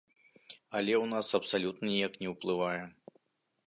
Але 0.79 0.93
ў 1.03 1.11
нас 1.13 1.27
абсалютна 1.41 1.83
ніяк 1.93 2.13
не 2.25 2.29
ўплывае. 2.35 2.83